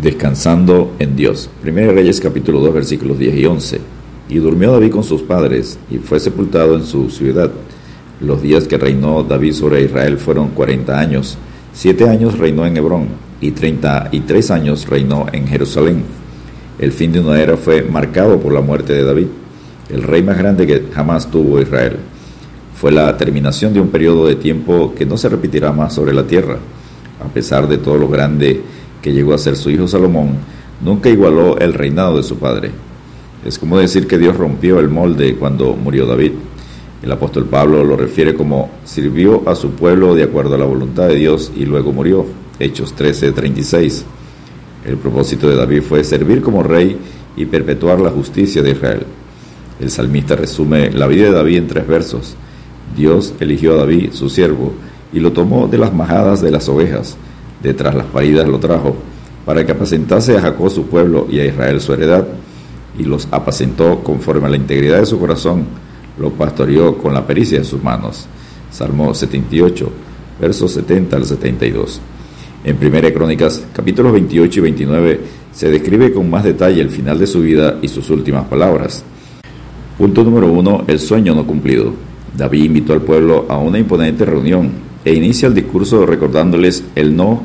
[0.00, 1.50] Descansando en Dios.
[1.64, 3.80] 1 Reyes capítulo 2 versículos 10 y 11.
[4.28, 7.50] Y durmió David con sus padres y fue sepultado en su ciudad.
[8.20, 11.36] Los días que reinó David sobre Israel fueron 40 años.
[11.72, 13.08] Siete años reinó en Hebrón
[13.40, 16.04] y 33 años reinó en Jerusalén.
[16.78, 19.26] El fin de una era fue marcado por la muerte de David,
[19.90, 21.96] el rey más grande que jamás tuvo Israel.
[22.76, 26.24] Fue la terminación de un periodo de tiempo que no se repetirá más sobre la
[26.24, 26.58] tierra,
[27.20, 28.62] a pesar de todo lo grande
[29.02, 30.36] que llegó a ser su hijo Salomón,
[30.80, 32.70] nunca igualó el reinado de su padre.
[33.44, 36.32] Es como decir que Dios rompió el molde cuando murió David.
[37.02, 41.08] El apóstol Pablo lo refiere como sirvió a su pueblo de acuerdo a la voluntad
[41.08, 42.26] de Dios y luego murió.
[42.58, 44.04] Hechos 13:36.
[44.84, 46.98] El propósito de David fue servir como rey
[47.36, 49.06] y perpetuar la justicia de Israel.
[49.80, 52.34] El salmista resume la vida de David en tres versos.
[52.96, 54.72] Dios eligió a David, su siervo,
[55.12, 57.16] y lo tomó de las majadas de las ovejas
[57.62, 58.96] detrás las paridas lo trajo,
[59.44, 62.26] para que apacentase a Jacob su pueblo y a Israel su heredad,
[62.98, 65.64] y los apacentó conforme a la integridad de su corazón,
[66.18, 68.26] lo pastoreó con la pericia de sus manos.
[68.70, 69.90] Salmo 78,
[70.40, 72.00] versos 70 al 72.
[72.64, 75.20] En Primera Crónicas, capítulos 28 y 29,
[75.52, 79.04] se describe con más detalle el final de su vida y sus últimas palabras.
[79.96, 80.84] Punto número 1.
[80.88, 81.92] El sueño no cumplido.
[82.36, 84.70] David invitó al pueblo a una imponente reunión
[85.04, 87.42] e inicia el discurso recordándoles el no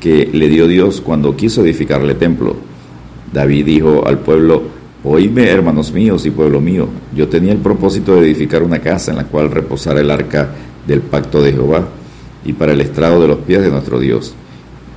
[0.00, 2.56] que le dio Dios cuando quiso edificarle templo.
[3.32, 4.62] David dijo al pueblo,
[5.06, 9.18] Oídme, hermanos míos y pueblo mío, yo tenía el propósito de edificar una casa en
[9.18, 10.48] la cual reposara el arca
[10.86, 11.86] del pacto de Jehová
[12.42, 14.34] y para el estrado de los pies de nuestro Dios.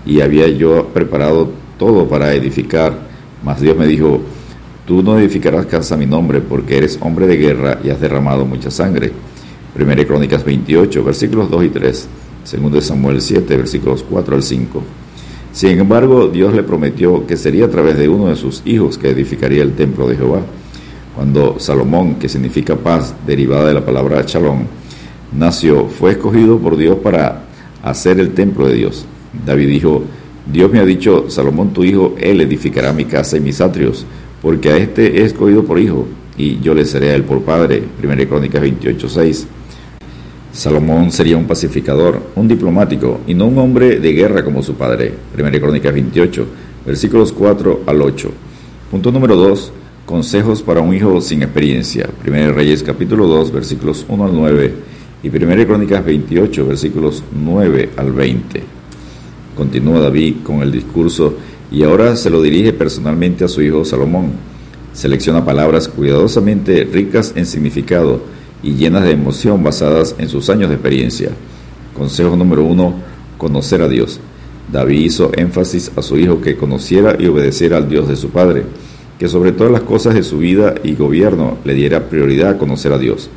[0.05, 2.97] Y había yo preparado todo para edificar,
[3.43, 4.21] mas Dios me dijo,
[4.85, 8.45] tú no edificarás casa a mi nombre porque eres hombre de guerra y has derramado
[8.45, 9.11] mucha sangre.
[9.77, 12.07] Primera Crónicas 28, versículos 2 y 3.
[12.45, 14.81] Segundo Samuel 7, versículos 4 al 5.
[15.51, 19.11] Sin embargo, Dios le prometió que sería a través de uno de sus hijos que
[19.11, 20.41] edificaría el templo de Jehová.
[21.13, 24.63] Cuando Salomón, que significa paz, derivada de la palabra shalom,
[25.31, 27.43] nació, fue escogido por Dios para
[27.83, 29.05] hacer el templo de Dios.
[29.45, 30.03] David dijo,
[30.51, 34.07] Dios me ha dicho, Salomón tu hijo, él edificará mi casa y mis atrios,
[34.41, 37.83] porque a este he escogido por hijo, y yo le seré a él por padre.
[37.99, 39.47] Primera Crónicas 28, 6.
[40.51, 45.13] Salomón sería un pacificador, un diplomático y no un hombre de guerra como su padre.
[45.33, 46.45] Primera Crónica 28,
[46.85, 48.31] versículos 4 al 8.
[48.89, 49.71] Punto número 2.
[50.05, 52.09] Consejos para un hijo sin experiencia.
[52.21, 54.73] Primera Reyes capítulo 2, versículos 1 al 9
[55.21, 58.63] y Primera Crónicas 28, versículos 9 al 20.
[59.55, 61.35] Continúa David con el discurso
[61.71, 64.31] y ahora se lo dirige personalmente a su hijo Salomón.
[64.93, 68.21] Selecciona palabras cuidadosamente ricas en significado
[68.63, 71.31] y llenas de emoción basadas en sus años de experiencia.
[71.95, 72.95] Consejo número uno,
[73.37, 74.19] conocer a Dios.
[74.71, 78.63] David hizo énfasis a su hijo que conociera y obedeciera al Dios de su padre,
[79.17, 82.91] que sobre todas las cosas de su vida y gobierno le diera prioridad a conocer
[82.91, 83.29] a Dios.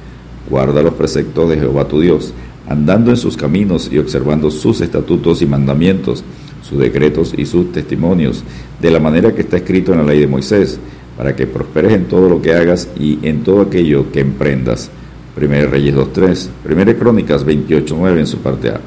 [0.48, 2.32] Guarda los preceptos de Jehová tu Dios,
[2.68, 6.24] andando en sus caminos y observando sus estatutos y mandamientos,
[6.62, 8.42] sus decretos y sus testimonios,
[8.80, 10.78] de la manera que está escrito en la ley de Moisés,
[11.16, 14.90] para que prosperes en todo lo que hagas y en todo aquello que emprendas.
[15.40, 18.80] 1 Reyes 2.3, 1 Crónicas 28.9 en su parte A.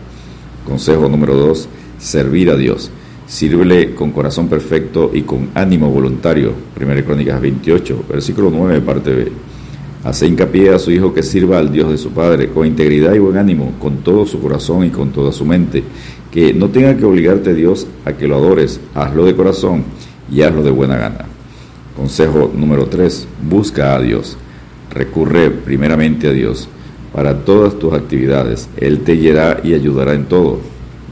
[0.68, 2.91] Consejo número 2, servir a Dios.
[3.25, 6.53] Sírvele con corazón perfecto y con ánimo voluntario.
[6.80, 9.31] 1 Crónicas 28, versículo 9, parte B.
[10.03, 13.20] Hace hincapié a su hijo que sirva al Dios de su Padre con integridad y
[13.20, 15.84] buen ánimo, con todo su corazón y con toda su mente.
[16.30, 19.85] Que no tenga que obligarte Dios a que lo adores, hazlo de corazón
[20.31, 21.25] y hazlo de buena gana.
[21.96, 24.38] Consejo número 3, busca a Dios.
[24.94, 26.70] Recurre primeramente a Dios
[27.14, 28.70] para todas tus actividades.
[28.78, 30.59] Él te guiará y ayudará en todo.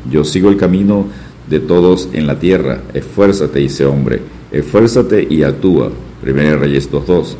[0.09, 1.07] Yo sigo el camino
[1.49, 2.81] de todos en la tierra.
[2.93, 4.21] Esfuérzate y sé hombre.
[4.51, 5.91] Esfuérzate y actúa.
[6.21, 7.35] Primera Reyes 2.2.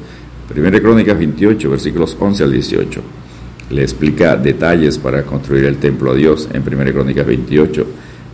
[0.47, 3.01] Primera Crónicas 28, versículos 11 al 18.
[3.69, 7.85] Le explica detalles para construir el templo a Dios en Primera Crónicas 28,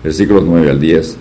[0.03, 1.17] versículos 9 al 10.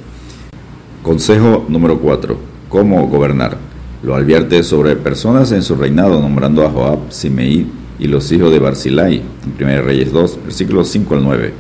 [1.03, 2.37] Consejo número 4.
[2.69, 3.66] ¿Cómo gobernar?
[4.03, 7.67] Lo advierte sobre personas en su reinado, nombrando a Joab, Simeí
[7.99, 11.53] y los hijos de Barzilai, en 1 Reyes 2, versículos 5 al 9.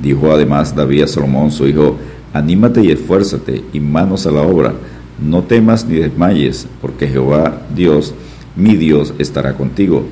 [0.00, 1.96] Dijo además David a Salomón, su hijo,
[2.32, 4.72] Anímate y esfuérzate, y manos a la obra,
[5.20, 8.14] no temas ni desmayes, porque Jehová Dios,
[8.54, 10.04] mi Dios, estará contigo.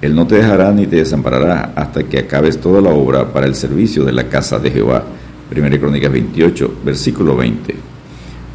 [0.00, 3.54] Él no te dejará ni te desamparará hasta que acabes toda la obra para el
[3.54, 5.04] servicio de la casa de Jehová.
[5.54, 7.76] 1 Crónicas 28, versículo 20.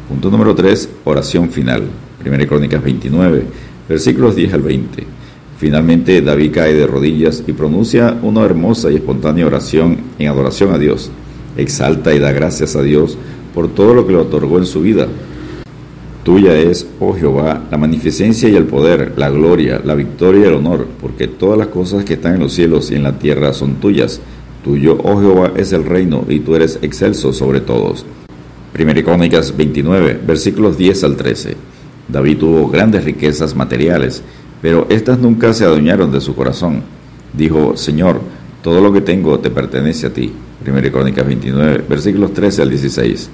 [0.08, 1.84] Punto número 3, oración final.
[2.20, 3.42] Primera Crónicas 29,
[3.88, 5.04] versículos 10 al 20.
[5.58, 10.78] Finalmente David cae de rodillas y pronuncia una hermosa y espontánea oración en adoración a
[10.78, 11.10] Dios.
[11.56, 13.18] Exalta y da gracias a Dios
[13.54, 15.08] por todo lo que le otorgó en su vida.
[16.24, 20.54] Tuya es, oh Jehová, la magnificencia y el poder, la gloria, la victoria y el
[20.54, 23.76] honor, porque todas las cosas que están en los cielos y en la tierra son
[23.76, 24.20] tuyas.
[24.62, 28.04] Tuyo, oh Jehová, es el reino, y tú eres excelso sobre todos.
[28.72, 31.77] Primera Crónicas 29, versículos 10 al 13.
[32.08, 34.22] David tuvo grandes riquezas materiales,
[34.62, 36.82] pero éstas nunca se adueñaron de su corazón.
[37.32, 38.20] Dijo, Señor,
[38.62, 40.32] todo lo que tengo te pertenece a ti.
[40.62, 43.30] Primera Crónicas 29, versículos 13 al 16.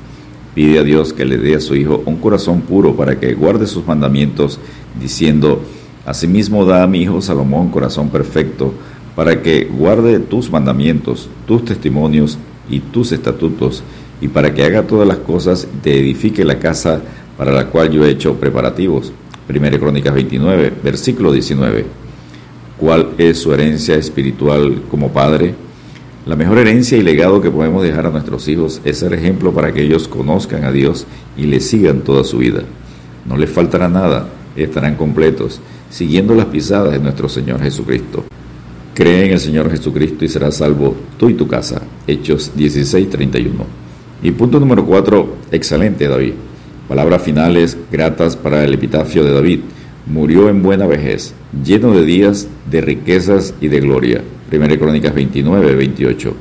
[0.54, 3.66] Pide a Dios que le dé a su hijo un corazón puro para que guarde
[3.66, 4.58] sus mandamientos,
[5.00, 5.62] diciendo,
[6.06, 8.74] Asimismo da a mi hijo Salomón corazón perfecto,
[9.16, 12.38] para que guarde tus mandamientos, tus testimonios
[12.68, 13.82] y tus estatutos,
[14.20, 17.00] y para que haga todas las cosas y te edifique la casa
[17.36, 19.12] para la cual yo he hecho preparativos.
[19.46, 21.84] Primera Crónicas 29, versículo 19.
[22.78, 25.54] ¿Cuál es su herencia espiritual como padre?
[26.26, 29.72] La mejor herencia y legado que podemos dejar a nuestros hijos es ser ejemplo para
[29.72, 32.62] que ellos conozcan a Dios y le sigan toda su vida.
[33.26, 35.60] No les faltará nada, estarán completos,
[35.90, 38.24] siguiendo las pisadas de nuestro Señor Jesucristo.
[38.94, 41.82] Cree en el Señor Jesucristo y serás salvo tú y tu casa.
[42.06, 43.66] Hechos 16:31.
[44.22, 46.32] Y punto número 4, excelente David.
[46.88, 49.60] Palabras finales gratas para el epitafio de David.
[50.04, 51.32] Murió en buena vejez,
[51.64, 54.22] lleno de días, de riquezas y de gloria.
[54.50, 56.34] Primera Crónicas 29, 28.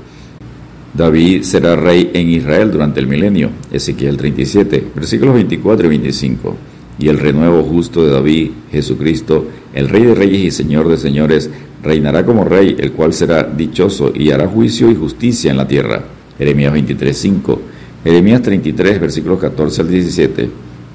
[0.94, 3.51] David será rey en Israel durante el milenio.
[3.72, 6.57] Ezequiel 37, versículos 24 y 25.
[7.00, 11.50] Y el renuevo justo de David, Jesucristo, el Rey de Reyes y Señor de Señores,
[11.81, 16.04] reinará como Rey, el cual será dichoso y hará juicio y justicia en la tierra.
[16.38, 17.62] Jeremías 23, 5.
[18.03, 20.50] Jeremías 33, versículos 14 al 17.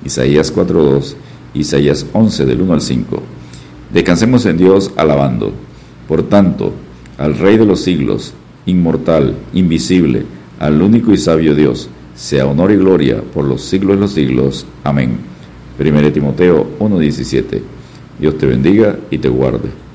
[0.05, 1.16] Isaías 4, 2.
[1.55, 3.22] Isaías 11, del 1 al 5.
[3.93, 5.52] Descansemos en Dios alabando.
[6.06, 6.72] Por tanto,
[7.16, 8.34] al Rey de los siglos,
[8.66, 10.25] inmortal, invisible,
[10.58, 14.66] al único y sabio Dios, sea honor y gloria por los siglos de los siglos.
[14.84, 15.19] Amén.
[15.78, 17.62] 1 Timoteo 1:17.
[18.19, 19.88] Dios te bendiga y te guarde.